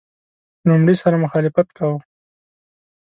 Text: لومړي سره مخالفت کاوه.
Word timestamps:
لومړي 0.67 0.95
سره 1.03 1.15
مخالفت 1.23 1.67
کاوه. 1.77 1.99